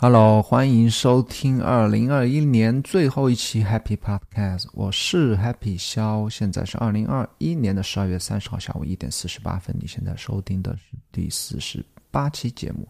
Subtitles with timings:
[0.00, 12.86] Hello，欢迎收听二零二一年最后一期 Happy Podcast，我是 Happy 肖，现在是二零二一年的十二月三十号下午一点四十八分，你现在收听的是第四十八期节目。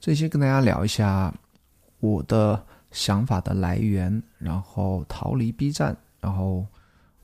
[0.00, 1.34] 这期跟大家聊一下
[1.98, 6.66] 我的想法的来源，然后逃离 B 站，然后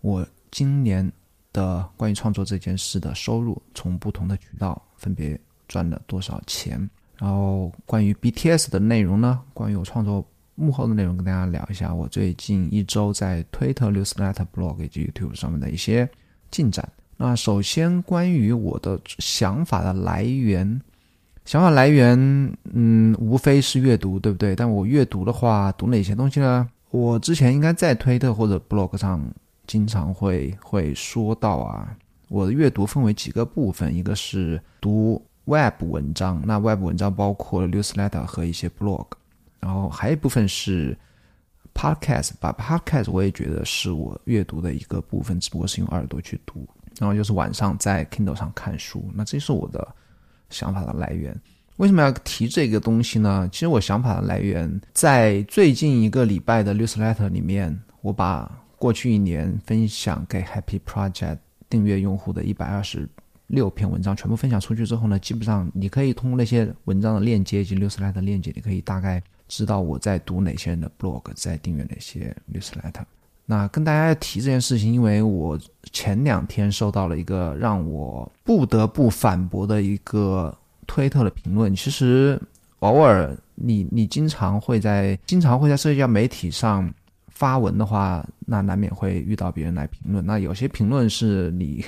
[0.00, 1.12] 我今年
[1.52, 6.88] 的关于创作这件事的收入，从不同的渠道分别赚了多少钱。
[7.18, 9.40] 然后关于 BTS 的内容呢？
[9.54, 10.22] 关于我创作
[10.54, 16.08] 幕后的内容，跟大家聊一下我最近一周在推特、Newsletter、Blog 以及 YouTube 上面的一些
[16.50, 16.86] 进展。
[17.16, 20.80] 那首先关于我的想法的来源，
[21.46, 22.18] 想法来源，
[22.74, 24.54] 嗯，无非是阅读，对不对？
[24.54, 26.68] 但我阅读的话，读哪些东西呢？
[26.90, 29.22] 我之前应该在推特或者 Blog 上
[29.66, 31.96] 经常会会说到啊，
[32.28, 35.22] 我的阅读分为几个部分，一个是读。
[35.46, 39.06] Web 文章，那 Web 文章包括 Newsletter 和一些 Blog，
[39.60, 40.96] 然后还有一部分是
[41.72, 46.66] Podcast，把 Podcast 我也觉得是我阅读的一个部分，只不过是用耳朵去读，
[46.98, 49.86] 然后就是晚上在 Kindle 上看书，那这是我的
[50.50, 51.38] 想法的来源。
[51.76, 53.48] 为什么要提这个东西呢？
[53.52, 63.08] 其实我想法的来源在最近一个礼拜的 Newsletter 里面，我把过去一年分享给 Happy Project 订阅用户的一百二十。
[63.48, 73.04] 六篇文章全部分享出去之后呢，基本上你可以通过那些文章的链接以及律师来的链接，你可以大概知道我在读哪些人的 blog，在订阅哪些 newsletter。
[73.44, 75.56] 那跟大家提这件事情，因为我
[75.92, 80.52] 前两天收到了一个让我不得不反驳的一个
[80.88, 81.72] 推特的评论。
[81.72, 82.40] 其实
[82.80, 86.92] 偶尔你你经常会在经常会在社交媒体上
[87.28, 90.26] 发文的话，那难免会遇到别人来评论。
[90.26, 91.84] 那有些评论是你。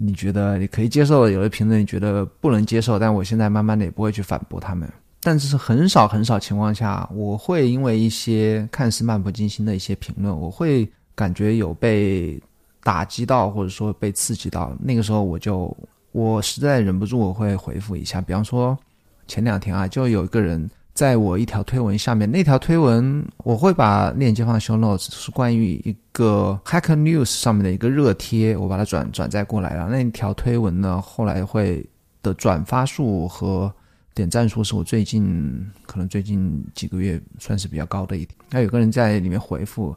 [0.00, 4.88] 你觉得你可以接受的，有的评论你觉得不能接受，但我现在慢慢的也不会去反驳他们。
[5.20, 12.40] 但是很少很少情况下，我会因为一些看似漫不经心的一些评论，我会感觉有被
[12.82, 14.72] 打击到，或者说被刺激到。
[14.80, 15.76] 那个时候我就
[16.12, 18.20] 我实在忍不住，我会回复一下。
[18.20, 18.78] 比方说
[19.26, 20.70] 前两天啊，就有一个人。
[20.98, 29.88] 在我一条推文下面，那条推文我会把链接放在 show notes，是关于一个 Hacker News 上面的一个热贴，我把它转转载过来了。
[29.88, 31.88] 那条推文呢，后来会
[32.20, 33.72] 的转发数和
[34.12, 38.36] 点赞数是我最近可能最近几个月算是比较高的一点。
[38.50, 39.94] 那有个人在里面回复，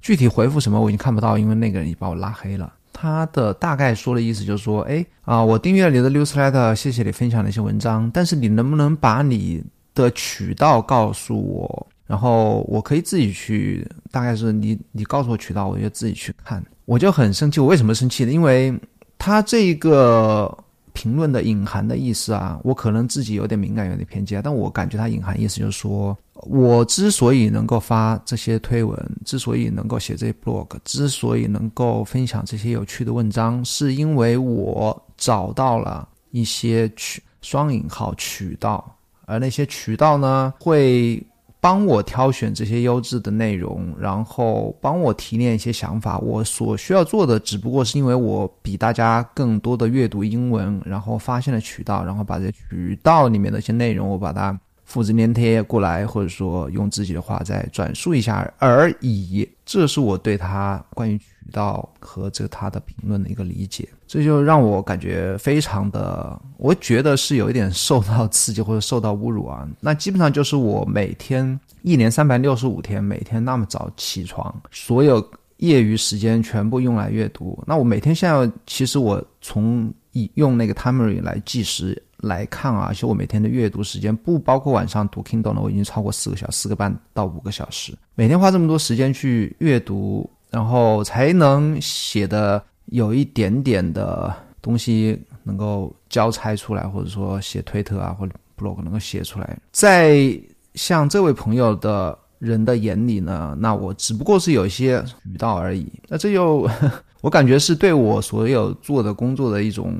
[0.00, 2.72] 具体回复什么我已经看不到，因为那个人已经把我拉黑了。
[2.90, 9.62] 他的大概说的意思就是说，哎啊，我订阅了你的 newsletter，谢谢你分享的一些文章，但是你能不能把你
[10.02, 16.64] 的渠道告诉我，然后我可以自己去，大概是你你告诉我渠道，我就自己去看。
[16.84, 18.32] 我就很生气，我为什么生气呢？
[18.32, 18.74] 因为
[19.18, 20.56] 他这个
[20.94, 38.96] 评论的隐含的意思啊，我可能自己有点敏感，有点偏激啊，但我感觉他隐含意思就是说，我之所以能够发这些推文，之所以能够写这些 blog，之所以能够分享这些有趣的文章，是因为我找到了一些渠双引号渠道。
[39.28, 41.22] 而那些渠道呢，会
[41.60, 46.18] 帮我挑选这些优质的内容，然后帮我提炼一些想法。
[46.18, 59.46] 我所需要做的，只不过是因为我比大家更多的阅读英文，然后发现了渠道，然后把这渠道里面的一些内容，我把它复制粘贴过来，或者说用自己的话再转述一下而已。
[59.66, 63.86] 这是我对他关于渠道和这他的评论的一个理解。
[64.08, 69.68] 这就让我感觉非常的，我觉得是有一点受到刺激或者受到侮辱啊。
[69.80, 75.22] 那基本上就是我每天一年三百六十五天，每天那么早起床，所有
[75.58, 77.62] 业余时间全部用来阅读。
[77.66, 87.92] 那我每天现在其实我从以用那个 Timer 来计时来看啊，其实我每天的阅读时间不包括晚上读 Kindle 呢，我已经超过四个小时，四个半到五个小时。
[88.14, 92.64] 每天花这么多时间去阅读，然后才能写的。
[92.90, 100.38] 有一点点的东西能够交差出来，或者说写推特啊或者 blog 能够写出来，在
[100.74, 105.90] 像这位朋友的人的眼里呢，那我只不过是有一些渠道而已。
[106.08, 106.68] 那这就
[107.20, 109.94] 我感觉是对我所有做的工作的一种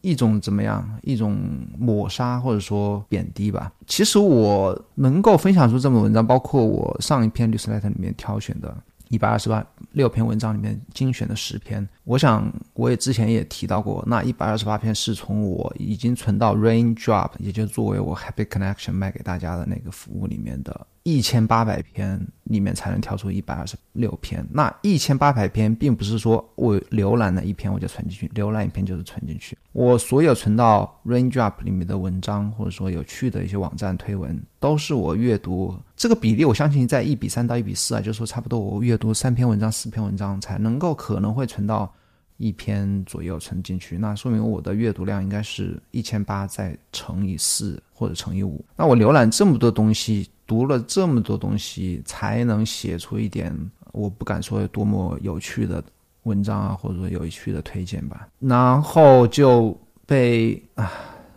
[0.00, 1.36] 一种怎么样一种
[1.78, 3.72] 抹杀或者说贬低吧。
[3.86, 8.74] 其实我能够分享出这么文章，包括我上一篇 newsletter 里面挑选的。
[9.14, 24.44] 一百二十八六篇文章里面精选的十篇，我想我也之前也提到过，那一百二十八篇是从我已经存到 Raindrop，也就作为我 Happy Connection 卖给大家的那个服务里面的一千八百篇里面才能挑出一百二十六篇。
[24.50, 29.56] 那一千八百篇并不是说我浏览了一篇我就存进去，浏览一篇就是存进去。
[29.72, 41.92] 我所有存到 Raindrop 里面的文章，或者说有趣的一些网站推文，都是我阅读这个比例，我相信在一比三到一比四啊，就是说差不多我阅读三篇文章、四篇文章才能够可能会存到。
[42.36, 48.62] 一篇左右存进去，那说明我的阅读量应该是一千八再乘以四或者乘以五。
[48.76, 53.54] 那我浏览这么多东西，读了这么多东西，才能写出一点
[53.92, 55.82] 我不敢说有多么有趣的
[56.24, 58.28] 文章啊，或者说有趣的推荐吧。
[58.38, 60.90] 然后就被啊。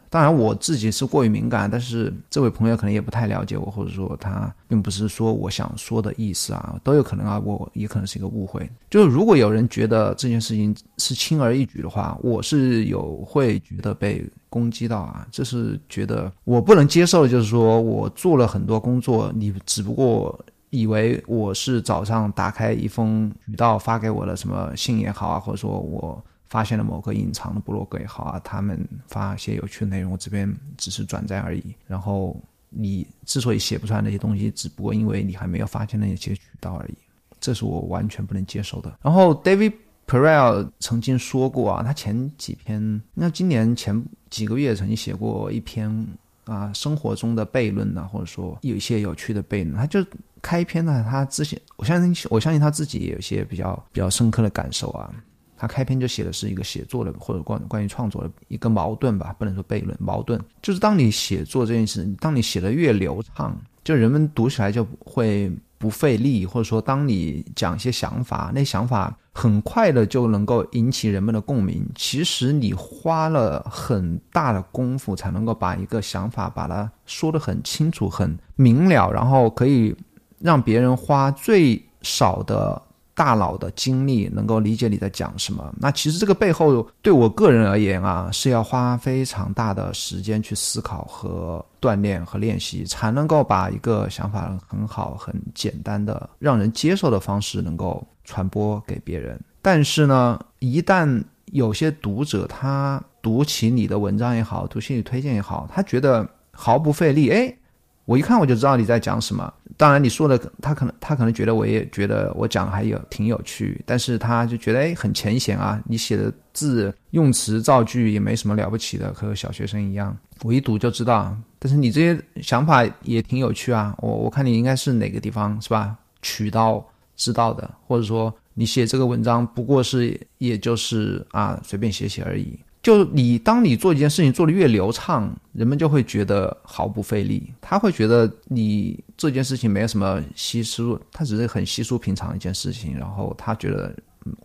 [0.09, 8.69] 当然，我自己是过于敏感，但是这位朋友可能也不太了解我，或者说他并不是说我想说的意思啊，都有可能啊，我也可能是一个误会。
[8.89, 20.39] 就是如果有人觉得这件事情是轻而易举的话，我是有会觉得被攻击到啊，这是觉得我不能接受的，就是说我做了很多工作，你只不过
[20.69, 26.23] 以为我是早上打开一封渠道发给我的什么信也好啊，或者说我。
[26.49, 31.63] 发现了某个隐藏的部落格也好啊，他们发一些有趣的内容，我这边只是转载而已。
[31.87, 32.35] 然后
[32.69, 36.93] 你之所以写不出来那些东西，只不过因为你还没有发现那些渠道而已，
[37.39, 38.97] 这是我完全不能接受的。
[39.01, 39.73] 然后 David
[40.05, 46.07] Perel 曾经说过啊，他前几篇，那今年前几个月曾经写过一篇
[46.45, 50.05] 啊，生活中的悖论呢，或者说有一些有趣的悖论，他就
[50.41, 55.13] 开篇呢，他之前我相信我相信他自己也有些比较比较深刻的感受啊。
[55.57, 71.83] 他开篇就写的是一个写作的或者关关于创作的一个矛盾吧，不能说悖论，矛盾就是当你写作这件事，当你写的越流畅，就人们读起来就会不费力，或者说当你讲一些想法，那想法很快的就能够引起人们的共鸣。
[71.95, 79.95] 其实你花了很大的功夫才能够把一个想法把它说得很清楚、很明了，然后可以
[80.39, 82.81] 让别人花最少的。
[83.17, 99.39] 大脑的精力能够理解你在讲什么，那其实这个背后对我个人而言啊，是要花非常大的时间去思考和锻炼和练习，才能够把一个想法很好、很简单的、让人接受的方式能够传播给别人。
[99.63, 107.57] 但是呢，一旦有些读者他读起你的文章也好，读起你推荐也好，他觉得毫不费力，哎。
[108.07, 109.53] 我一看我就知道你在讲什么。
[109.75, 120.17] 当然你说的他可能他可能觉得我也觉得我讲还有挺有趣，但是他就觉得哎很浅显啊，你写的字用词造句也没什么了不起的，和小学生一样。
[120.43, 121.35] 我一读就知道。
[121.59, 123.93] 但是你这些想法也挺有趣啊。
[123.99, 125.97] 我我看你应该是哪个地方是吧？
[126.21, 126.83] 渠道
[127.17, 132.57] 知道的，或者说你写这个文章不过是也就是啊随便写写而已。
[132.83, 137.51] 就你，当你做一件事情做得越流畅，人们就会觉得毫不费力。
[137.59, 142.97] 他会觉得你这件事情没有什么稀疏，他只是很稀疏平常一件事情。
[142.97, 143.93] 然后他觉得，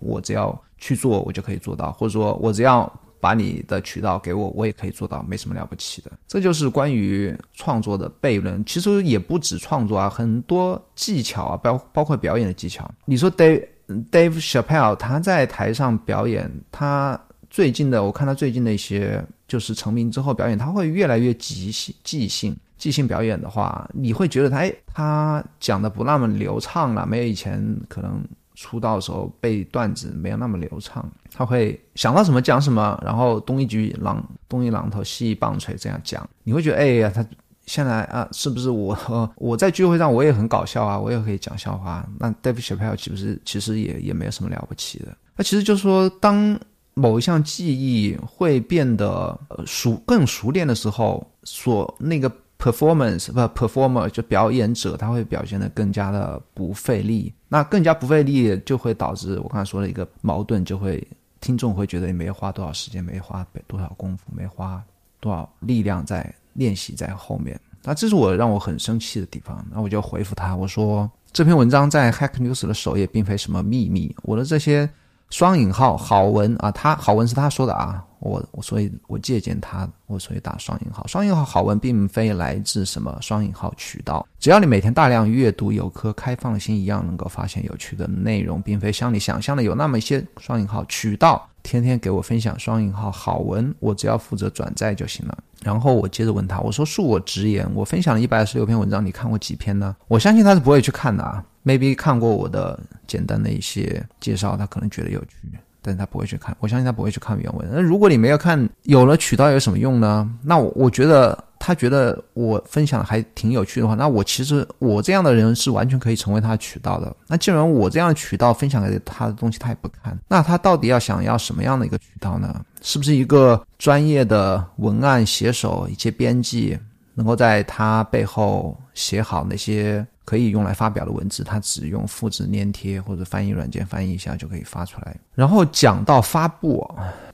[0.01, 6.11] 我只要去做，我就可以做到，或者说我只要把你的渠道给我，我也可以做到，没什么了不起的。
[6.27, 8.65] 这就是关于创作的悖论。
[8.65, 12.91] 其实也不止创作啊，很多技巧啊，包包括表演的技巧。
[13.05, 13.69] 你说 Dave
[14.11, 17.21] Dave Chappelle 他在台上表演，他。
[17.53, 31.07] 最近的，我看他最近的一些，就是成名之后表演，他会越来越即兴、即兴、即兴表演的话，你会觉得他，哎，他讲的不那么流畅了，没有以前可能出道的时候背段子没有那么流畅。
[31.31, 34.17] 他会想到什么讲什么，然后东一局榔
[34.49, 37.23] 东一榔头西一棒槌这样讲，你会觉得，哎呀，他
[37.67, 42.09] 现在啊，是不是我我在聚会上我也很搞笑啊，我也可以讲笑话。
[42.19, 45.15] 那 David Chappelle 岂不是其实也也没有什么了不起的？
[45.37, 46.59] 那其实就是说当。
[46.95, 57.33] 某一项技艺会变得熟更熟练的时候，所那个 performance 不 performer 就表演者，他会表现得更加的不费力。
[57.49, 61.03] 那更加不费力，就会导致我刚才说的一个矛盾，就会
[61.41, 64.83] 听众会觉得你没花多少时间，没花多少功夫，没花
[65.19, 67.59] 多少力量在练习在后面。
[67.83, 69.65] 那这是我让我很生气的地方。
[69.73, 74.89] 那我就回复他，我说这篇文章在 Hack News 的首页并非什么秘密，我的这些。
[75.33, 81.07] 双引号好文啊，他好文是他说的啊，我我所以，我借鉴他，我所以打双引号。
[81.07, 91.49] 双引号好文并非来自什么双引号渠道，只要你每天大量阅读，有颗开放的心，一样能够发现有趣的内容，并非像你想象的有那么一些双引号渠道。
[91.63, 95.39] 天天给我分享双引号好文，我只要负责转载就行了。
[95.63, 99.95] 然后我接着问他，我说：恕我直言，我分享了一百二十六篇文章，你看过几篇呢？
[100.09, 101.45] 我相信他是不会去看的啊。
[101.65, 105.37] maybe 看过我的简单的一些介绍，他可能觉得有趣，
[105.81, 106.57] 但是他不会去看。
[106.59, 107.69] 我相信他不会去看原文。
[107.71, 110.29] 那如果你没有看，有了渠道有什么用呢？
[110.43, 117.15] 那我我觉得他觉得我分享还挺有趣的话，那我其实我这样的人是完全可以成为他的渠道的。
[117.29, 122.65] 那既然我这样的渠道分享给他的东西他也不看，那他到底要想要什么样的一个渠道呢？
[122.83, 126.77] 是不是一个专业的文案写手、一些编辑，
[127.15, 135.17] 能够在他背后写好那些可以用来发表的文字，他只用复制粘贴或者翻译软件翻译一下就可以发出来？
[135.33, 136.85] 然后讲到发布，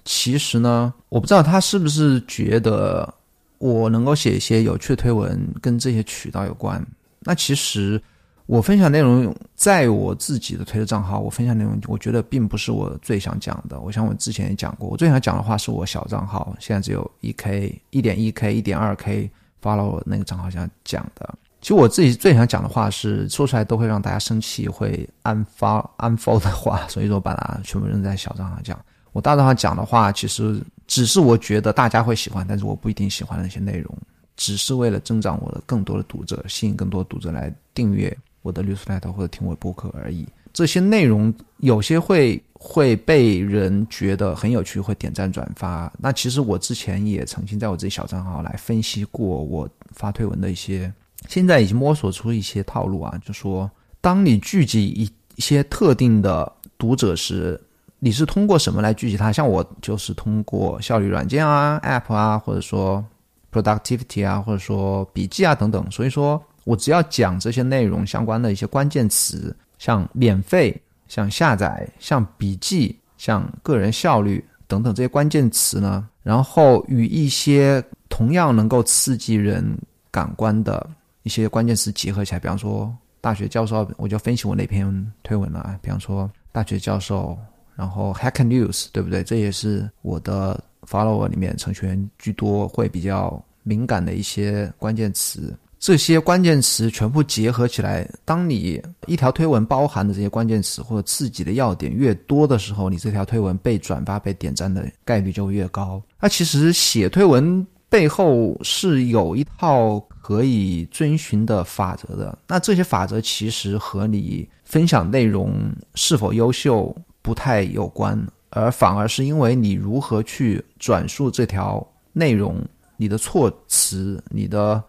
[0.04, 3.11] 其实呢，我不知道他是不是觉得。
[3.58, 6.84] 我能够写一些有趣的推文，跟这些渠道有关。
[7.20, 8.00] 那其实
[8.46, 13.80] 我分享内容，在我自己的推特账号，我分享内容，我觉得并不是我最想讲的。
[13.80, 19.28] 我想我之前也讲过，我最想讲的话是我小账号，现在只有一 k、一点一 k、一点二 k
[19.62, 21.34] follow 那个账号想讲的。
[21.60, 28.78] 其实我自己最想讲的话是说出来都会让大家生气、会安发安 l 的话，所以说把它全部扔在小账号讲。
[29.12, 30.62] 我大账号讲的话，其实。
[30.88, 33.97] 只是我觉得大家会喜欢，但是我不一定喜欢那些内容，
[34.38, 40.26] 只是为了增长我的更多的读者，吸引更多读者来订阅我的 newsletter 或者听我播客而已。
[40.50, 45.92] 这些内容有些会会被人觉得很有趣，会点赞转发。
[45.99, 50.90] 那其实我之前也曾经在我自己小账号来分析过我发推文的一些，
[51.28, 55.04] 现在已经摸索出一些套路啊，就说当你聚集一
[55.37, 57.61] 一些特定的读者时。
[58.00, 59.33] 你是通过什么来聚集它？
[59.33, 63.05] 像我就是通过效率软件啊、App 啊，或者说
[63.50, 65.85] Productivity 啊，或者说笔记啊等等。
[65.90, 79.76] 所以说我只要讲这些内容相关的一些关键词，像免费、像下载、像笔记、像个人效率等等这些关键词呢，然后与一些同样能够刺激人
[80.12, 80.88] 感官的
[81.25, 87.37] 一些关键词结合起来，比方说大学教授，我就分析我那篇推文了啊，比方说大学教授。
[87.78, 89.23] 然后 Hack News 对不对？
[89.23, 95.56] 这也是我的 follower 里面程序员居多，会比较敏感的一些关键词。
[95.78, 106.02] 这些关键词全部结合起来，当你一条推文包含的这些关键词或者刺激的要点越多的时候，你这条推文被转发、被点赞的概率就越高。
[106.20, 112.37] 那其实写推文背后是有一套可以遵循的法则的。
[112.49, 116.92] 那这些法则其实和你分享内容是否优秀。
[117.28, 118.18] 不太有关，
[118.49, 122.56] 而反而是因为你如何去转述这条内容，
[122.97, 124.82] 你的措辞、你的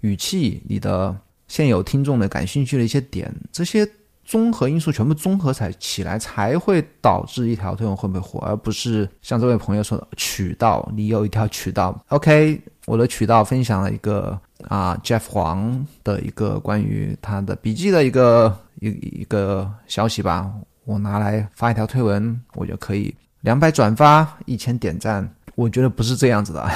[0.00, 3.88] 语气、你的现有听众的感兴趣的一些点，这些
[4.24, 10.90] 综合因素全部综合才起来，才会导致一条推文会不会火，而不是像这位朋友说的渠道。
[10.96, 14.36] 你有一条渠道，OK，我的渠道分享了一个
[14.66, 18.88] 啊，Jeff 黄的一个关于他的笔记的一个一
[19.20, 20.52] 一个消息吧。
[20.84, 25.28] 我拿来发一条推文，我就可以两百转发、一千点赞。
[25.54, 26.70] 我觉得不是这样子的，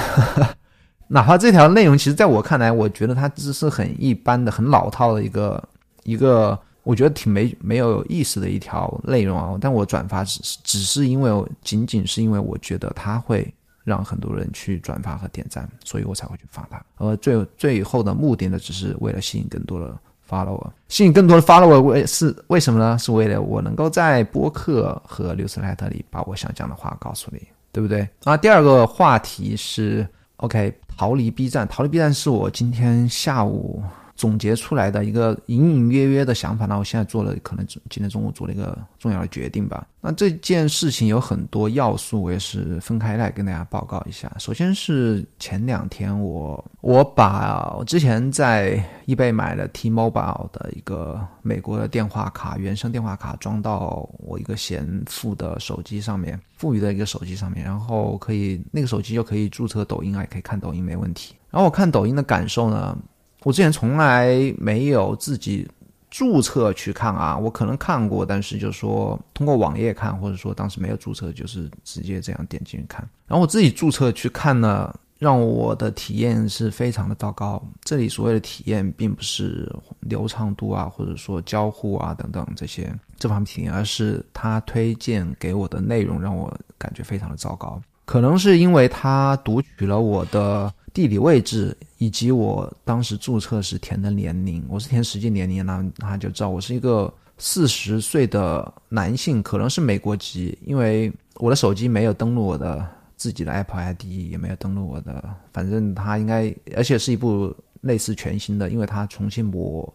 [1.09, 5.61] 哪怕这条内容，其实在我看来，我觉得它只是很一般的、很老套的一个
[6.03, 9.57] 一个，我觉得挺没没有意思的一条内容啊。
[9.59, 16.81] 但我转发只是只是因为仅仅是因为我觉得它会让很多人去转发和点赞，所以我才会去发它。
[16.97, 19.99] 而最最后的目的呢，只是为了吸引更多的。
[20.29, 22.97] Follower 吸引更多的 follower 为是为什么呢？
[22.97, 28.07] 是为了我能够在播客和 newsletter 里把我想讲的话告诉你，对不对？
[28.23, 30.07] 啊，第二个话题是
[30.37, 33.81] OK，逃离 B 站，逃离 B 站是我今天下午。
[34.19, 39.87] 总结出来的一个隐隐约约的想法，那我现在做了，可能今天中午做了一个重要的决定吧。
[40.01, 44.29] 那这件事情有很多要素，我也是分开来跟大家报告一下。
[44.37, 61.35] 首先是前两天我我把我之前在易贝买的 T-Mobile 的一个美国的电话卡，原生电话卡装到我一个闲富的手机上面，富余的一个手机上面，然后可以那个手机就可以注册抖音啊，也可以看抖音没问题。
[61.49, 62.97] 然后我看抖音的感受呢？
[63.43, 65.65] 我之前从来没有自己
[66.09, 73.07] 注册去看啊，我可能看过，但是就是说通过网页看，或者说当时没有注册，就是直接这样点进去看。
[73.27, 77.63] 然后我自己注册去看呢，让我的体验是非常的糟糕。
[77.83, 87.81] 这里所谓的体验，并不是流畅度啊，或者说交互啊等等这些这方面体验，而是他推荐给我的内容让我感觉非常的糟糕。
[88.05, 90.73] 可能是因为他读取了我的。
[90.93, 109.93] 地理位置以及我当时注册时填的年龄，我是填实际年龄，那他就知道我是一个四十岁的男性，可能是美国籍，因为我的手机没有登录我的自己的 Apple ID，也没有登录我的，反正他应该，而且是一部类似全新的，因为他重新磨。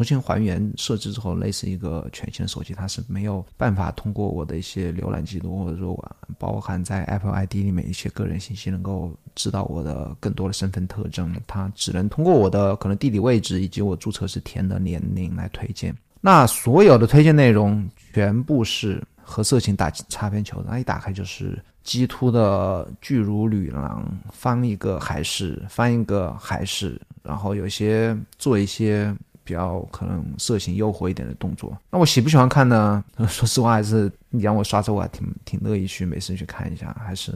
[0.00, 11.38] 重新还原设置之后，类似一个全新的手机，它是没有办法通过我的一些浏览记录，或者说我包含在 Apple ID 里面一些个人信息，能够知道我的更多的身份特征。
[11.46, 15.94] 它只能通过我的可能地理位置以及我注册时填的年龄来推荐。
[16.22, 24.02] 那所有的推荐内容全部是和色情打擦边球的，那一打开就是鸡突的巨乳女郎，
[24.32, 29.14] 翻一个还是翻一个还是，然后有些做一些。
[29.50, 33.02] 比较可能色情诱惑一点的动作，那我喜不喜欢看呢？
[33.26, 36.96] 说实话，还是你让我刷着，我还挺挺乐意去没事去看一下。
[37.04, 37.32] 还是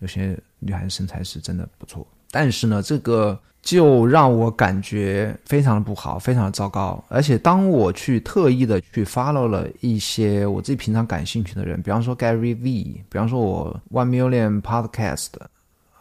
[0.00, 7.00] 有些女孩子身材是真的不错，但是呢，这个就让我感觉非常的不好，非常的糟糕。
[7.06, 15.28] 而且当我去特意的去 follow 了一些我自己平常感兴趣的人，比方说 Gary V，比方说我 One Million Podcast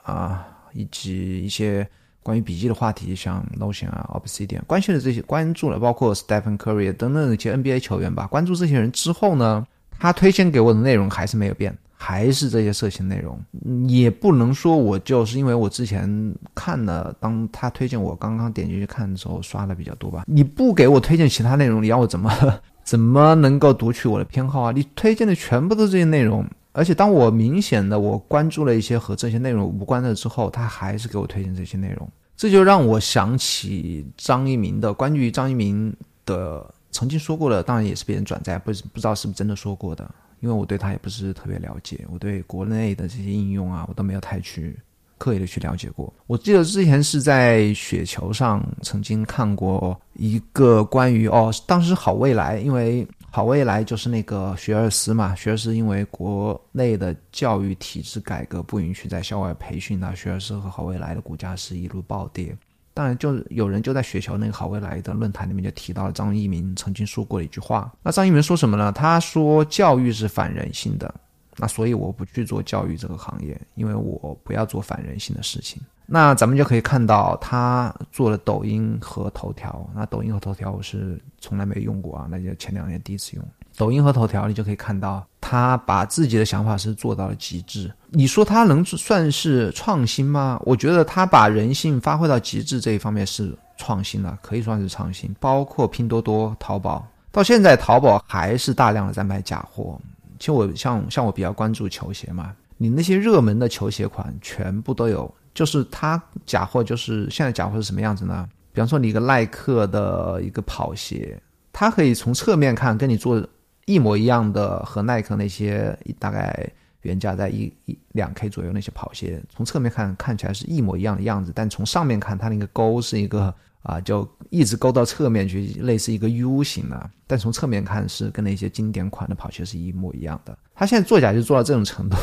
[0.01, 1.87] 啊，以及一些。
[2.21, 8.27] 关于笔记的话题，像 Notion 啊、Obsidian，关心的这些关注了，包括 Stephen Curry 等等一些 NBA 球员吧。
[8.27, 9.65] 关注这些人之后呢，
[9.97, 13.39] 他推荐给我的内容还是没有变，还是这些色情内容。
[13.87, 20.23] 也不能说我就是因为我之前看了，当他推荐我刚刚点进去看的时候刷的比较多吧。
[20.27, 22.31] 你不给我推荐其他内容，你要我怎么
[22.83, 24.71] 怎么能够读取我的偏好啊？
[24.71, 26.45] 你推荐的全部都是这些内容。
[26.79, 35.93] 而且，当我明显的我关注了一些和这些内容无关的之后，他还是给我推荐这些内容，这就让我想起张一鸣的关于张一鸣
[36.25, 40.09] 的曾经说过的，当然也是别人转载，不不知道是不是真的说过的，
[40.39, 44.79] 因为我对他也不是特别了解，我对国内的这些应用啊，我都没有太去
[45.17, 46.13] 刻意的去了解过。
[46.27, 53.05] 我记得之前是在雪球上曾经看过一个关于哦，当时好未来，因为。
[53.31, 62.57] 好未来就是那个学而思嘛，学而思因为国内的教育体制改革不允许在校外培训那学而思和好未来的股价是一路暴跌。
[62.91, 67.89] 当然，就有人就在雪球那个好未来的论坛里面就提到了张一鸣曾经说过的一句话。
[68.03, 68.91] 那张一鸣说什么呢？
[68.91, 71.13] 他说教育是反人性的，
[71.59, 75.81] 那所以我不去做教育这个行业，因为我不要做反人性的事情。
[76.11, 79.87] 那咱们就可以看到，他做了抖音和头条。
[79.93, 83.45] 那抖音和头条我是从来没用过啊，那就前两年第一次用。
[83.77, 87.93] 抖音和头条，你就可以看到他把自己的想法是做到了极致。
[88.09, 90.59] 你说他能算是创新吗？
[90.65, 95.33] 我觉得他把人性发挥到极致这一方面是创新了，可以算是创新。
[95.39, 99.99] 包括拼多多、淘宝，到现在淘宝还是大量的在卖假货。
[100.39, 105.31] 其实我像像我比较关注球鞋嘛，你那些热门的球鞋款全部都有。
[105.51, 108.47] 就是它假货，就是现在假货是什么样子呢？
[108.71, 111.37] 比方说你一个耐克的一个跑鞋，
[111.73, 113.45] 它可以从侧面看跟你做
[113.85, 116.71] 一模一样的，和耐克那些大概
[117.01, 130.57] 原价在一一两 K 左右那些跑鞋，从侧面看看起来是一模一样的样子，但从上面看，它那个勾是一个啊，就一直勾到侧面去，类似一个 U 型的，但从侧面看是跟那些经典款的跑鞋是一模一样的。
[130.75, 132.17] 它现在做假就做到这种程度，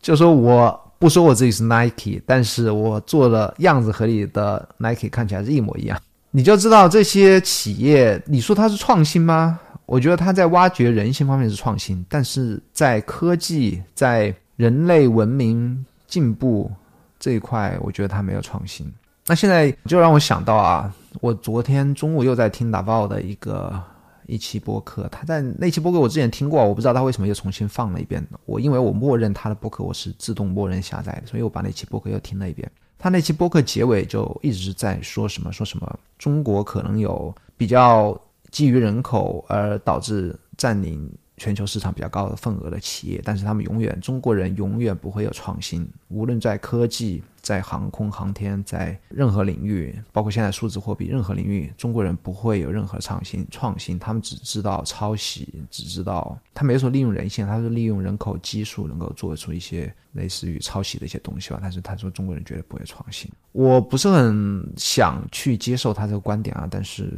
[0.00, 0.78] 就说我。
[1.00, 5.98] 不说我自己是 Nike，但是我做的样子和你的 Nike 看起来是一模一样，
[6.30, 9.58] 你就知道这些企业，你说它是创新吗？
[9.86, 16.70] 我觉得它在挖掘人性方面是创新，但是在科技、在人类文明进步
[17.18, 18.86] 这一块，我觉得它没有创新。
[19.26, 23.82] 那现在就让我想到啊，我昨天中午又在听打爆的一个。
[24.26, 28.24] 一期播客，他在那期播客我之前听过，我不知道他为什么又重新放了一遍。
[28.46, 32.70] 我因为我默认他的播客我是自动默认下载的，所以我把那期播客又听了一遍。
[32.96, 38.16] 他那期播客结尾就一直在说什么说什么，中国可能有比较
[38.52, 41.10] 基于人口而导致占领。
[41.36, 53.46] 全球市场比较高的份额的企业，但是他们永远中国人永远不会有创新，无论在科技、在航空航天、在任何领域，包括现在数字货币，任何领域，中国人不会有任何创新。
[53.50, 61.58] 创新，他们只知道抄袭，只知道他没有说利用人性，他是利用人口基数能够做出一些类似于抄袭的一些东西吧。
[61.62, 66.68] 但是他说中国人绝对不会创新，我不是很想去接受他这个观点啊。
[66.70, 67.12] 但是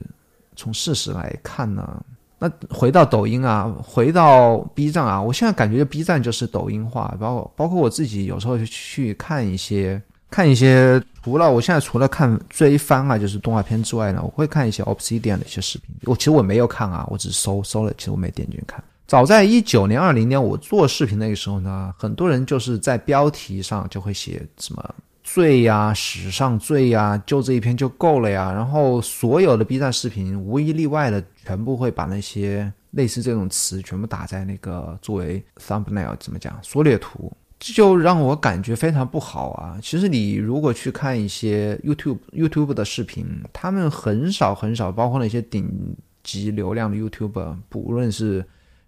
[0.56, 2.04] 从事实来看呢？
[2.38, 10.02] 那回到抖音啊，回到 B 站啊，我现在感觉 B 站就是抖音化，包括包括我自己有时候去看一些
[10.33, 15.95] 看一些，除了我现在除了看追番啊，就是动画片之外呢，我会看一些 Obsidian 的一些视频。
[16.05, 18.83] 我其实我没有看啊，我只是搜搜了，其实我没点进去看。
[19.07, 24.95] 早在一九年、二零年我做视频那个时候呢，很多人就是在标题上就会写什么。
[25.23, 28.51] 最呀，史上最呀，就这一篇就够了呀。
[28.51, 37.31] 然后所有的 B 站视频无一例外的，全部会把那些类似这种词全部打在那个作为 thumbnail 怎么讲缩略图。
[37.64, 39.79] 这就让我感觉非常不好啊！
[39.81, 48.44] 其实你如果去看一些 YouTube YouTube 的视频，他们很少很少，包括那些顶级流量的 YouTuber，不论是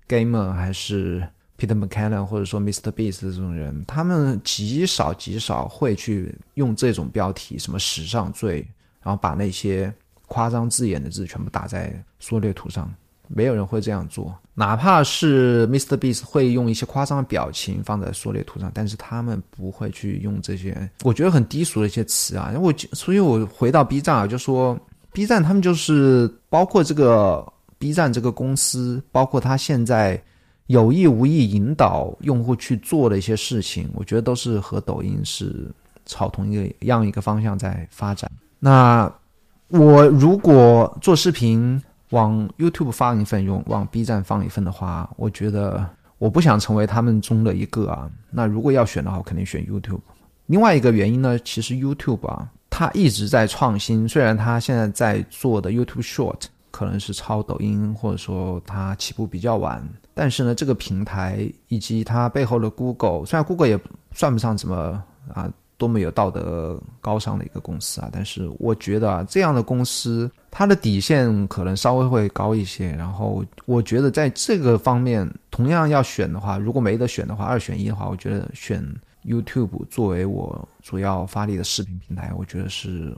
[0.08, 1.24] Gamer 还是
[1.56, 8.56] Peter McKinnon 或者说 Mr Beast 这种人，他们极少极少会去用这种标题，什么史上最，
[9.04, 9.94] 然后把那些
[10.26, 12.92] 夸张字眼的字全部打在缩略图上。
[13.36, 15.96] 没有人会这样做，哪怕是 Mr.
[15.96, 22.54] Beast 会用一些夸张的表情放在缩略图上，但是他们不会去用这些我觉得很低俗的一些词啊。
[22.56, 24.78] 我所以，我回到 B 站啊，就说
[25.12, 27.44] B 站他们就是包括这个
[27.76, 30.22] B 站这个公司，包括他现在
[30.68, 35.68] 有意无意引导用户去做的一些事情，我觉得都是和抖音是
[36.06, 38.30] 朝同一个样一个方向在发展。
[38.60, 39.12] 那
[39.66, 41.82] 我如果做视频。
[42.14, 45.84] 往 YouTube 放一份用，往 B 站放一份的话，我觉得
[46.16, 48.08] 我不想成为他们中的一个啊。
[48.30, 50.00] 那如果要选的话，我肯定选 YouTube。
[50.46, 54.08] 另外一个原因呢，其实 YouTube 啊，它一直在创新。
[54.08, 59.82] 虽然它现在在做的 YouTube Short 可能是抄抖音，或者说它起步比较晚，
[60.14, 63.80] 但是呢，这个平台以及它背后的 Google，虽然 Google 也
[64.12, 65.02] 算不上什么
[65.34, 65.50] 啊。
[65.76, 68.08] 多么有道德高尚的一个公司啊！
[68.12, 72.90] 但是我觉得啊，这样的公司它的底线可能稍微会高一些。
[72.92, 78.84] 然后我觉得在这个方面，同样要选的话，如果没得选的话，二选一的话，我觉得选
[79.24, 83.14] YouTube 作为我主要发力的视频平台，我觉得是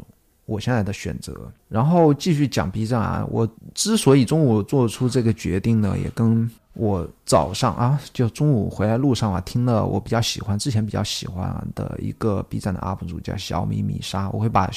[0.46, 1.52] 我现在的选择。
[1.68, 6.50] 然后继续讲 B 站啊，我之所以中午做出这个决定呢，也跟。
[6.78, 14.28] 我早上啊，就中午回来路上啊，听了我比较喜欢、之前比较喜欢的一个 B 站的 UP 主，叫小米米莎。
[14.28, 14.70] 我会把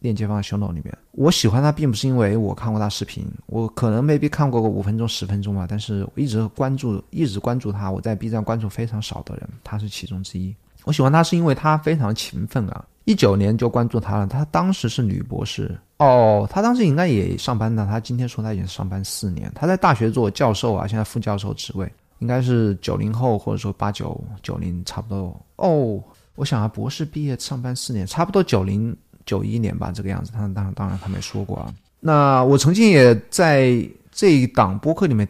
[0.00, 0.96] 链接放在 show note 里面。
[1.12, 7.90] 我喜欢他，并不是因为我看过他视频，我可能 maybe 看过个五分钟、十分钟吧，但是我一直关注、一直关注他。
[7.90, 10.54] 我在 B 站关注非常少的人，他是其中之一。
[10.84, 12.84] 我喜欢他是因为他非常勤奋啊。
[13.04, 17.84] 一九年就关注他了，他当时是女博士哦，他当时应该也上班的。
[17.86, 26.00] 他今天说他已经上班四年，他在大学做教授啊，现在副教授职位，应该是九零后或者说八九九零差不多哦。
[26.36, 28.96] 我想啊，博士毕业上班四年，差不多九零
[29.30, 30.32] 九一年吧，这个样子。
[30.32, 31.74] 他当当然他没说过啊。
[32.00, 35.28] 那我曾经也在这一档播客里面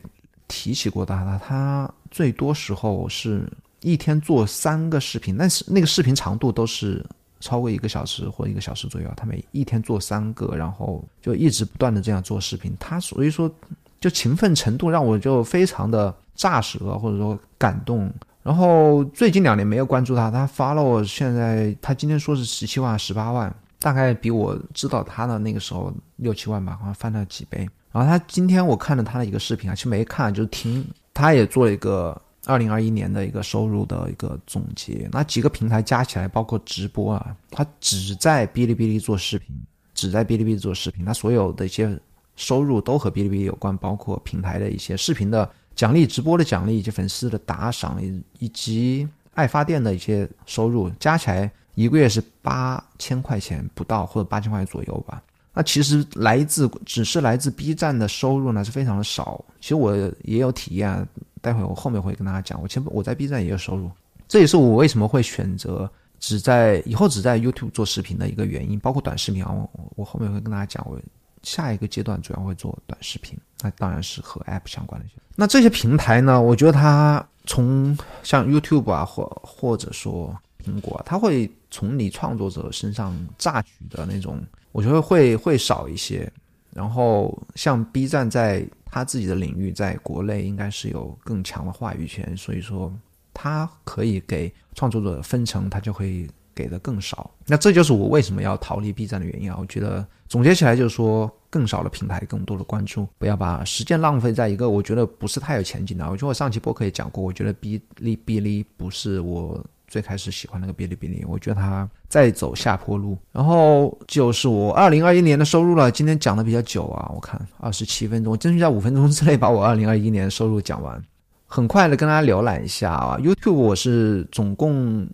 [0.48, 3.46] 提起过他，他最多时候是
[3.80, 7.04] 一天做三个视频，但是那个视频长度都是。
[7.42, 12.70] 超过一个小时或一个小时左右，他每一天做三个，然后就一直不断的这样做视频。
[12.78, 13.50] 他所以说，
[13.98, 18.12] 就勤奋程度让我就非常的炸舌或者说感动。
[18.42, 27.68] 然后最近两年没有关注他，他发了我现在他今天说是十七万十八万，大概比我知道他的那个时候六七万吧，好像翻了几倍。
[27.90, 32.16] 然后他今天我看了他的一个视频啊，其实没看，就是听，他也做了一个。
[32.46, 39.54] 二零二一年的一个收入的一个总结，那几个平台加起来，包括直播啊，他只在哔哩哔哩做视频，
[39.92, 41.96] 只在哔哩哔哩做视频，他所有的一些
[42.36, 55.22] 收入都和哔哩哔哩有关，包括平台的一些视频的奖励、直播的奖励以及粉丝的打赏，以以及爱发电的一些收入，加起来一个月是八千块钱不到，或者八千块钱左右吧。
[55.52, 59.44] 那其实来自只是来自 B 站的收入呢，是非常的少。
[59.60, 61.06] 其实我也有体验。
[61.42, 63.90] 待会我后面会跟大家讲，我前我在 B 站也有收入，
[64.28, 71.00] 这也是我为什么会选择只在以后只在 YouTube 做视频的一个原因，包括短视频啊，我我后面会跟大家讲，我
[71.42, 75.06] 下一个阶段主要会做短视频，那当然是和 App 相关的。
[75.34, 84.40] 那这些平台呢，我觉得它从像 YouTube 啊，或或者说苹果，它会从你创作者身上榨取的那种，
[84.72, 86.30] 我觉得会会少一些。
[86.72, 92.92] 然后像 B 站在他自己的领域，在国内应该是有更强的话语权，所以说
[93.34, 97.28] 他可以给创作者分成，他就会给的更少。
[97.44, 99.56] 那这就是我为什么要逃离 B 站的原因啊！
[99.58, 106.08] 我觉得总结起来就是说，更少的平台，更多的关注，不要把时间浪费在一个我觉得不是太有前景的。
[106.08, 109.60] 我觉得我上期播客也讲过，我觉得哔哩哔哩不是我。
[109.90, 113.18] 最开始喜欢那个哔哩哔哩，我觉得它在走下坡路。
[113.32, 115.90] 然后就是我二零二一年的收入了。
[115.90, 121.02] 今天讲的比较久啊，我看二十七分钟，争取在五分钟之内把我二零二一年的收入讲完。
[121.46, 125.04] 很快的跟大家浏览一下啊，YouTube 我是总共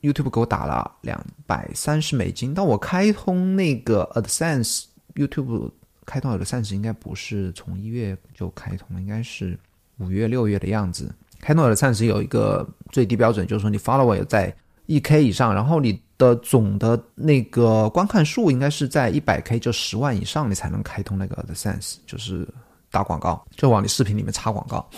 [0.00, 2.54] YouTube 给我打了两百三十美金。
[2.54, 5.70] 但我开通那个 AdSense，YouTube
[6.06, 9.58] 开通 AdSense 应该不是从一月就开通了，应该是
[9.98, 11.14] 五月六月的样子。
[11.42, 14.54] 开通的暂时有一个最低标准，就是说你 follower 在
[14.86, 22.48] 一 k 以上，然后你的总的那个观看数应该是在一百 k，就十万以上，你才能开通那个 the sense，就是
[22.90, 24.88] 打广告，就往你视频里面插广告。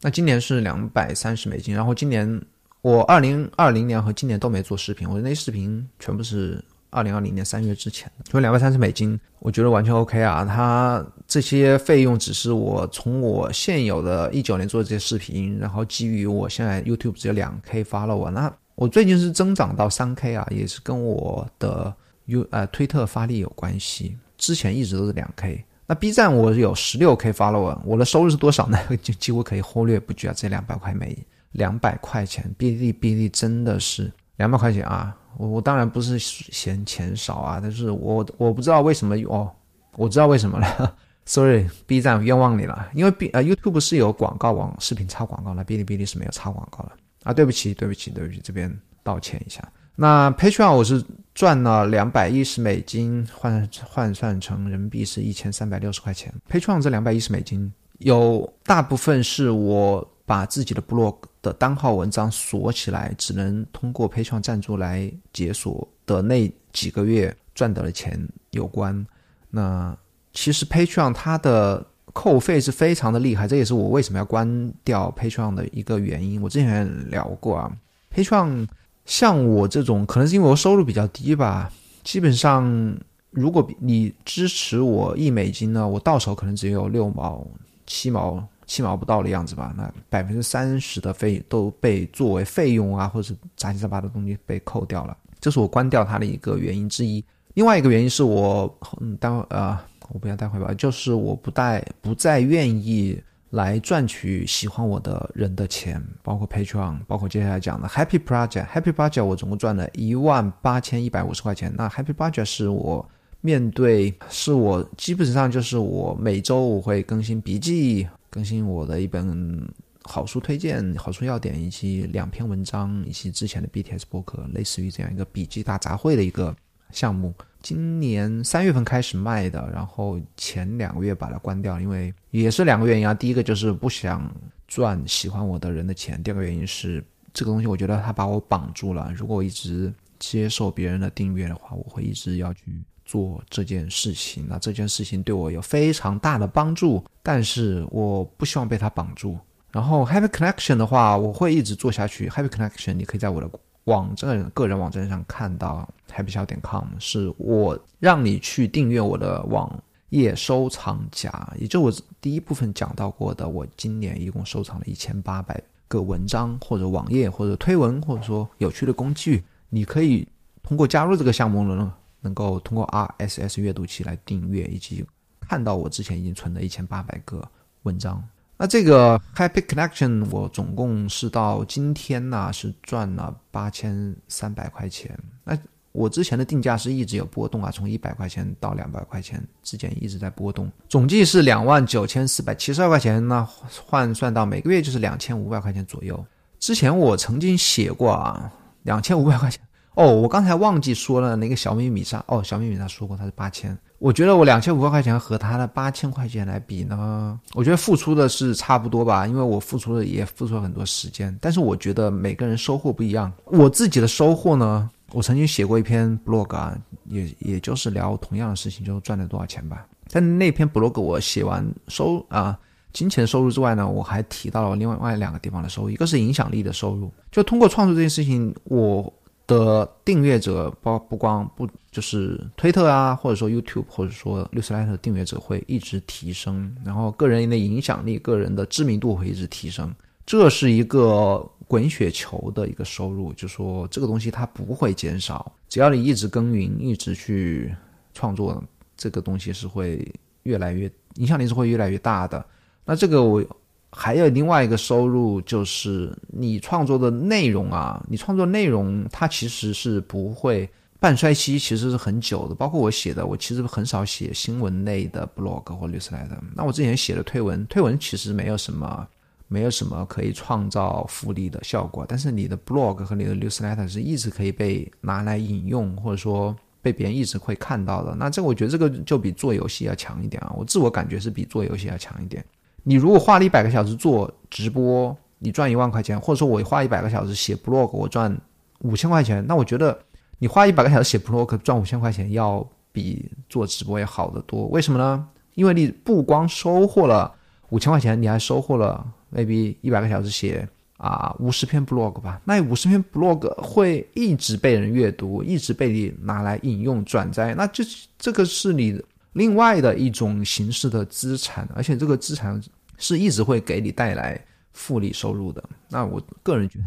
[0.00, 2.42] 那今年是两百三十美金，然后今年
[2.80, 10.44] 我二零二零年和今年都没做视频，我的那些视频全部是二零二零年三月之前的，就两百三十美金，我觉得完全 OK 啊。
[10.44, 21.94] 它这些费用只是我从我现有的一九年做的这些视频，然后基于我现在 YouTube 只有两 K 发了我，那我最近是增长到三 K 啊，也是跟我的
[22.26, 25.64] U 呃推特发力有关系，之前一直都是两 K。
[25.86, 28.78] 那 B 站我有十六 K 发了我，我的收入是多少呢？
[29.02, 31.18] 就几乎可以忽略不计啊，这两百块美
[31.52, 35.16] 两百块钱，哔哩哔哩真的是两百块钱啊！
[35.40, 39.50] 我我当然不是嫌钱少啊，但是我我不知道为什么哦，
[39.96, 48.70] 我知道为什么了， Sorry，B 站冤枉你了，因为 B 呃 YouTube 是有广告往视频插广告的，哔哩哔哩是没有插广告的啊，对不起对不起对不起，这边
[49.02, 49.66] 道歉一下。
[49.96, 51.02] 那 Patreon 我是
[51.34, 56.30] 赚了两百一十美金，换换算成人民币是一千三百六十块钱。
[56.50, 68.16] Patreon 这两百一十美金有大部分是我把自己的 blog 的单号文章锁起来，只能通过 Patreon 赞助来解锁的那几个月赚到的钱
[68.52, 69.04] 有关。
[69.50, 69.92] 那
[70.32, 76.40] 其实 Patreon 它的扣费是非常的厉害，这也是我为什么要关掉 Patreon 的一个原因。
[76.40, 77.72] 我之前聊过啊
[78.14, 78.68] ，Patreon。
[79.06, 81.72] 像我这种，可能是因为我收入比较低吧。
[82.04, 82.96] 基本上，
[83.30, 87.44] 如果你支持我一美金呢，我到手可能只有六毛、
[87.84, 89.74] 七毛、七毛不到的样子吧。
[89.76, 97.24] 那百分之三十的费都被作为费用啊，或者杂七杂八的东西被扣掉了，这是我关掉它的一个原因之一。
[97.54, 99.76] 另外一个原因是我，嗯，待会呃，
[100.10, 103.20] 我不要待会吧，就是我不带不再愿意。
[103.50, 108.64] 来赚取喜欢我的人的钱，包括 Patreon，包括接下来讲的 Happy Project。
[108.68, 111.74] Happy Project 我总共赚了一万八千一百五十块钱。
[111.76, 113.04] 那 Happy Project 是我
[113.40, 119.68] 面对，是我基本上就是我每周我会更新笔记，更新我的一本
[120.04, 126.56] 好书推荐、好书要点，以及两篇文章，以及之前的 BTS 博客，类似于这样一个笔记大杂烩的一个
[126.90, 127.34] 项目。
[127.62, 133.12] 今年三月份开始卖的，然后前两个月把它关掉，因为也是两个原因啊。
[133.12, 134.34] 第一个就是不想
[134.66, 139.12] 赚喜欢我的人的钱，第二个原因是这个东西我觉得它把我绑住了。
[139.14, 142.62] 如果我一直接受别人的订阅的话，我会一直要去
[143.10, 144.46] 做这件事情。
[144.48, 149.36] 那这件事情对我有非常大的帮助，但是我不希望被它绑住。
[149.72, 152.28] 然后 Happy Connection 的话，我会一直做下去。
[152.28, 153.50] Happy Connection 你可以在我的。
[153.84, 170.28] 网站个人网站上看到 happy 小点 com 是我让你去订阅我的网页收藏夹，也就我第一部分讲到过的，我今年一共收藏了一千八百个文章或者网页或者推文或者说有趣的工具，你可以
[170.62, 172.86] 通过加入这个项目呢，能够通过
[173.18, 175.04] RSS 阅读器来订阅以及
[175.40, 177.46] 看到我之前已经存的一千八百个
[177.82, 178.22] 文章。
[178.56, 185.18] 那这个 Happy Connection 我总共是到今天呢是赚了八千三百块钱。
[185.42, 185.56] 那
[185.92, 193.26] 我之前的定价是一直有波动啊，从一百块钱到两百块钱之间一直在波动，总计是两万九千四百七十二块钱。
[193.26, 193.42] 那
[193.86, 196.22] 换算到每个月就是两千五百块钱左右。
[196.58, 198.52] 之前我曾经写过啊，
[198.82, 199.60] 两千五百块钱。
[200.00, 202.24] 哦，我刚才忘记说了那个小米米莎。
[202.26, 203.76] 哦，小米米莎说过它是八千。
[203.98, 211.36] 我觉得我两千五百块钱和他的八千块钱来比呢，我觉得付出的是差不多吧，因为我付出的也付出了很多时间。
[211.38, 213.30] 但是我觉得每个人收获不一样。
[213.44, 216.74] 我自己的收获呢，我曾经写过一篇 blog 啊，
[217.08, 219.86] 也也就是聊同样的事情，就赚了多少钱吧。
[220.10, 222.58] 但那篇 blog 我写完收啊
[222.94, 229.12] 金钱收入之外呢，我还提到了另外外两个地方的收入，一个是影响力的收入，就通过创作这件事情，我。
[229.50, 239.92] 的订阅者包不光不就是推特啊，或者说 YouTube，或者说六十来的订阅者会一直提升，然后个人的影响力、个人的知名度会一直提升，
[240.24, 247.74] 这是一个滚雪球的一个收入，就说这个东西它不会减少，只要你一直耕耘，一直去
[248.14, 248.62] 创作，
[248.96, 250.06] 这个东西是会
[250.44, 252.44] 越来越影响力是会越来越大的。
[252.84, 253.44] 那这个我。
[253.92, 260.68] 还有另外一个收入，就是你创作的内容啊，你创作内容它其实是不会
[261.00, 262.54] 半衰期，其实是很久的。
[262.54, 266.38] 包括我写的，我其实很少写新闻类的 blog 或 newsletter。
[266.54, 269.06] 那我之前写的推文，推文其实没有什么，
[269.48, 272.06] 没有什么可以创造复利的效果。
[272.08, 278.14] 但是你的 blog 和你的 newsletter 是一直可以被拿来引用，或者说被别人一直会看到的。
[278.14, 280.54] 那这我觉得这个就比做游戏要强一点啊。
[280.56, 282.44] 我自我感觉是比做游戏要强一点。
[282.82, 288.36] 你如果花了一百个小时做直播，你赚一万块钱，或者说我花一百个小时写 blog，我赚
[288.80, 289.98] 五千块钱，那我觉得
[290.38, 294.66] 你花一百个小时写 blog 赚五千块钱要比做直播要好得多。
[294.68, 295.28] 为什么呢？
[295.54, 297.32] 因为你不光收获了
[297.68, 300.66] 五千块钱，你还收获了 maybe 一百个小时写
[300.96, 307.84] 啊五十篇 blog 吧，那五十篇 blog 会一直被人阅读，一直被你拿来引用转载，那这
[308.18, 309.00] 这个是你
[309.32, 312.60] 另外的一种形式的资产，而且这个资产
[312.98, 314.38] 是一直会给你带来
[314.72, 315.62] 复利收入的。
[315.88, 316.84] 那我个人觉得，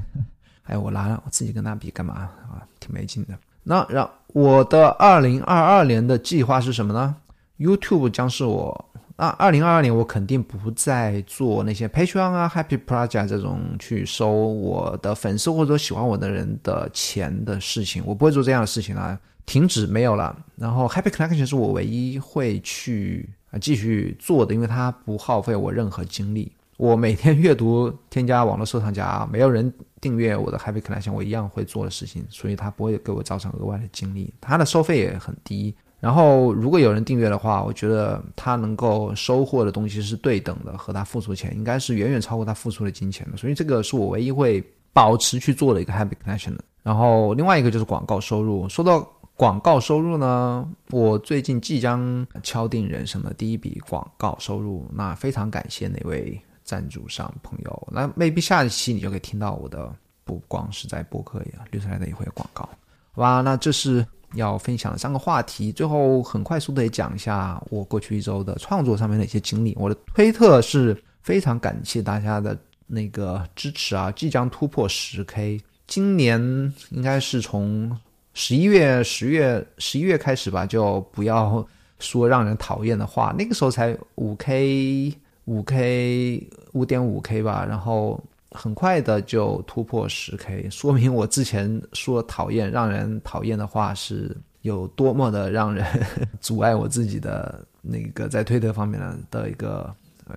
[0.64, 2.62] 哎，我拿我自己跟他比干嘛啊？
[2.80, 3.38] 挺没劲的。
[3.64, 7.16] 那让我的二零二二年的计划是什么呢
[7.58, 8.90] ？YouTube 将是我。
[9.16, 20.36] 那二零二二年我肯定不再做那些 Patreon 啊、Happy Project 这种去收我的粉丝或者喜欢我的人的钱的事情，我不会做这样的事情了，停止没有了。
[20.56, 26.52] 然后 Happy Connection 是我唯一会去啊继续做的，因为它不耗费我任何精力。
[26.78, 34.34] 我每天阅读、添加网络收藏夹，没有人订阅我的 Happy Connection，我一样会做的事情，所以它不会给我造成额外的精力。
[34.42, 35.74] 它的收费也很低。
[36.00, 43.38] 然后，如果有人订阅的话，我觉得他能够收获的东西是对等的，和他付出的钱应该是远远超过他付出的金钱的。
[43.38, 46.64] 所以，这个是我唯一会保持去做的一个 happy connection 的。
[46.82, 48.68] 然后，另外一个就是广告收入。
[48.68, 49.08] 说到
[49.44, 54.90] 广告收入呢，我最近即将敲定人生的第一笔广告收入。
[54.94, 57.88] 那非常感谢哪位赞助商朋友。
[57.92, 62.64] 那 maybe 下一期你就可以听到我的，不光是在播客呀，留下来的也会有广告。
[63.12, 64.06] 好吧，那这是。
[64.36, 69.76] 要分享的三个话题，最后很快速的也讲一下我过去一周的创作上面的一些经历。
[69.78, 76.42] 我的推特是非常感谢大家的那个支持啊，即将突破十 K，今年
[76.90, 77.96] 应该是从
[78.34, 81.66] 十一月、十月、十一月开始吧，就不要
[82.00, 85.14] 说让人讨厌的话，那个时候才五 K、
[85.46, 88.24] 五 K、五点五 K 吧，然后。
[88.56, 95.84] 很快的就突破十 K，说明我之前说讨厌、让人讨厌的话是有多么的让人
[96.40, 99.92] 阻碍我自己的那个在推特方面的的一个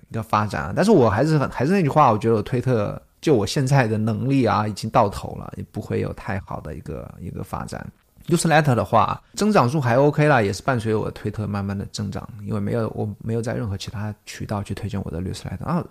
[0.09, 0.73] 一个发展。
[0.75, 7.85] 但是我还是很还是那句话，我觉得我推特就我现在的能力啊，已经到头了，也不会有太好的一个一个发展。
[8.27, 15.83] Newsletter 的话，增长数还 OK 啦，也是伴随我推特慢慢的增长，因为没有我没有在任何其他渠道去推荐我的 Newsletter 啊。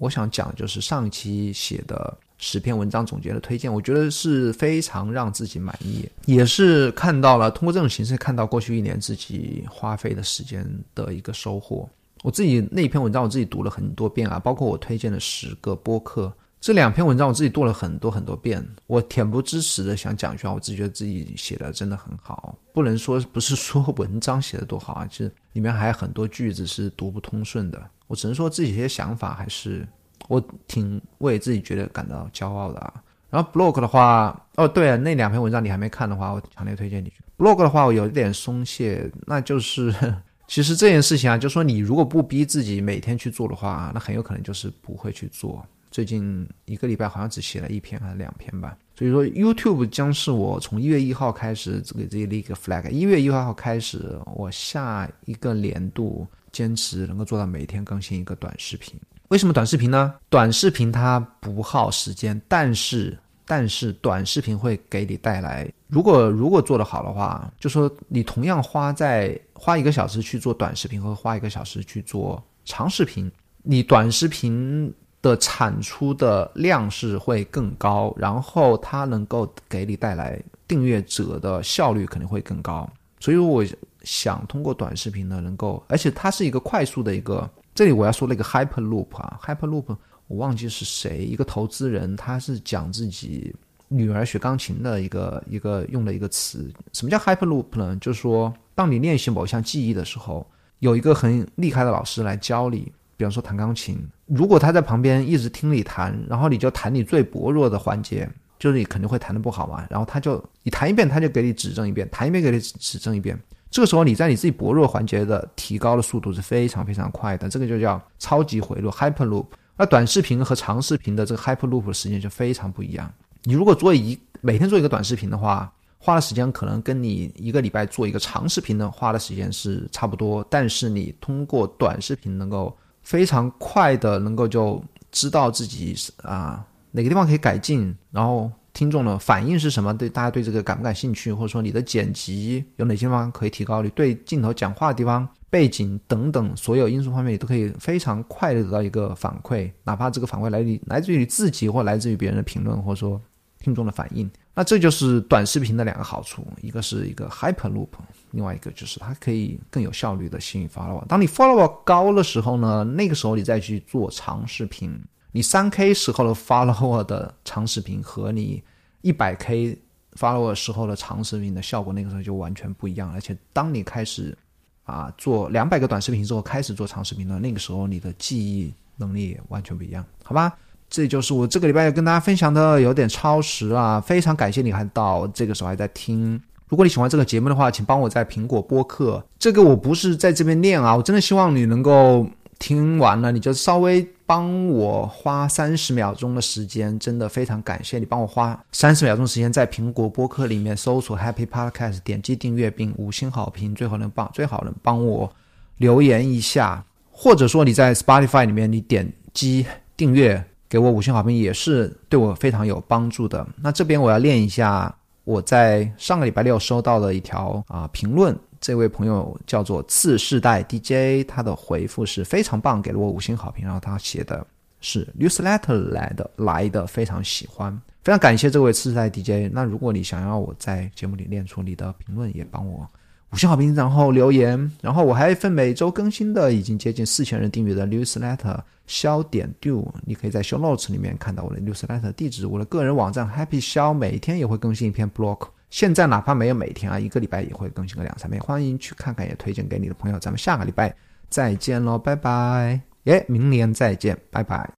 [0.00, 11.86] 我想讲就是上一期写的十篇文章总结的推荐，我觉得是非常让自己满意，也是看到了通过这种形式看到过去一年自己花费的时间的一个收获。
[12.22, 16.32] 我自己那篇文章我自己读了很多遍啊，包括我推荐的十个播客。
[16.62, 29.84] 这两篇文章我自己读了很多很多遍，我恬不知耻的想讲一句话，我自己觉得自己写的真的很好，不能说不是说文章写的多好啊，其实里面还有很多句子是读不通顺的，我只能说自己一些想法还是
[30.28, 32.94] 我挺为自己觉得感到骄傲的啊。
[33.28, 37.16] 然后 blog 的话，哦对了，那两篇文章你还没看的话，我强烈推荐你去。
[37.36, 39.92] blog 的话，我有一点松懈，那就是
[40.46, 45.66] 其实这件事情啊，就说你如果不逼自己每天去做的话，那很有可能就是不会去做。
[45.92, 58.98] 最近一个礼拜好像只写了一篇还是两篇吧，所以说 YouTube 将是我从一月一号开始给自己立一个 flag，一月一号开始，我下一个年度坚持能够做到每天更新一个短视频。
[59.28, 60.14] 为什么短视频呢？
[60.30, 73.30] 短视频它不耗时间，但是但是短视频会给你带来，如果如果做得好的话，就说你同样花在花一个小时去做短视频和花一个小时去做长视频，
[73.62, 74.90] 你短视频。
[75.22, 82.86] 的产出的量是会更高，然后它能够给你带来订阅者的效率肯定会更高。
[83.20, 83.64] 所以我
[84.02, 87.48] 想通过短视频呢，能够，而且它是一个快速的一个。
[87.72, 93.54] 这里我要说那个 hyper loop 啊，hyper loop 我忘记是谁，一个投资人，他是讲自己
[93.86, 96.68] 女儿学钢琴的一个一个用的一个词。
[96.92, 97.96] 什么叫 hyper loop 呢？
[98.00, 100.44] 就是说，当你练习某项技艺的时候，
[100.80, 102.92] 有一个很厉害的老师来教你。
[103.16, 109.86] 比方说弹钢琴，如果他在旁边一直听你弹，然后你就弹你最薄弱的环节，就是你肯定会弹的不好嘛。
[109.88, 113.38] 然后他就你弹一遍，他就给你指正一遍，弹一遍给你指正一遍。
[113.70, 119.46] 这个时候你在你自己薄弱环节的提高的速度是非常非常快的，这个就叫超级回路 （hyper loop）。
[119.76, 123.12] 那短视频和长视频的这个 hyper loop 的时间就非常不一样。
[123.44, 132.76] 你如果做一每天做一个短视频的话，花的时间可能跟你一个礼拜做一个长视频的花的时间是差不多，但是你通过短视频能够。
[133.02, 153.20] 非常快的能够就知道自己啊哪个地方可以改进，然后听众的反应是什么，对大家对这个感不感兴趣，或者说你的剪辑有哪些地方可以提高，你对镜头讲话的地方、背景等等所有因素方面，你都可以非常快的得到一个反馈，哪怕这个反馈来你来自于你自己或来自于别人的评论，或者说
[153.62, 154.30] 听众的反应。
[154.54, 157.88] 那这就是短视频的两个好处，一个是一个 hyper loop，
[158.32, 161.06] 另外一个就是它可以更有效率的吸引 follower。
[161.06, 164.94] 当你 follower 高的时候呢，那个时候你再去做长视频，
[165.30, 168.62] 你三 K 时候的 follower 的长视频和你
[169.00, 169.78] 一百 K
[170.18, 173.10] follower 时候的长视频的效果，那个时候就完全不一样。
[173.12, 174.36] 而且当你开始
[174.84, 180.58] 啊做两百个短视频之后，开始做长视频了，那个时候你的记忆能力也完全不一样，好吧？
[180.92, 186.38] 这就是我这个礼拜要跟大家分享的，有点超时啊，非常感谢你还到这个时候还在听。
[186.68, 192.26] 如果你喜欢这个节目的话，请帮我在苹果播客，这个我不是在这边念啊，我真的希望你能够。
[192.58, 205.32] 听完了，你就稍微帮我花三十秒钟的时间，真的非常感谢你帮我花三十秒钟时间在苹果播客里面搜索 Happy Podcast，点击订阅并五星好评，最好能帮最好能帮我
[205.78, 209.66] 留言一下，或者说你在 Spotify 里面你点击
[209.96, 213.46] 订阅给我五星好评也是对我非常有帮助的。
[213.60, 214.90] 那这边我要练一下
[215.22, 218.34] 我在上个礼拜六收到的一条啊评论。
[218.58, 223.66] 这位朋友叫做次世代 DJ，他的回复是非常棒，给了我五星好评。
[223.66, 224.46] 然后他写的
[224.80, 229.52] 是 newsletter 来的，来的非常喜欢，非常感谢这位次世代 DJ。
[229.52, 232.88] 那如果你想要我在节目里念出你的评论，也帮我
[233.32, 234.70] 五星好评，然后留言。
[234.82, 242.46] 然后我还有一份每周更新的，已经接近四千人订阅的 newsletter，肖点 do，你可以在 show notes 里面看到我的 newsletter 地址。
[242.46, 245.48] 我的个人网站 Happy 肖每天也会更新一篇 blog。
[245.70, 250.18] 现在哪怕没有每天啊，一个礼拜也会更新个两三篇，欢迎去看看，也推荐给你的朋友。
[250.18, 250.94] 咱们下个礼拜
[251.30, 252.78] 再见喽，拜拜！
[253.04, 254.70] 耶，明年再见，拜拜。